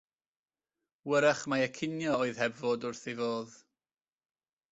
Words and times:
Hwyrach 1.09 1.43
mai 1.53 1.59
y 1.65 1.67
cinio 1.75 2.15
oedd 2.23 2.41
heb 2.45 2.57
fod 2.63 2.89
wrth 2.91 3.05
ei 3.13 3.17
fodd. 3.19 3.55